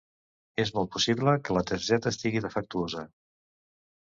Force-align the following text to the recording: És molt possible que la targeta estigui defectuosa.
És 0.63 0.71
molt 0.77 0.89
possible 0.95 1.35
que 1.49 1.57
la 1.57 1.63
targeta 1.73 2.15
estigui 2.15 2.43
defectuosa. 2.47 3.05